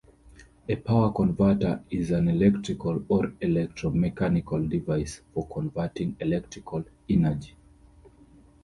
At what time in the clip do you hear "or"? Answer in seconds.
3.07-3.33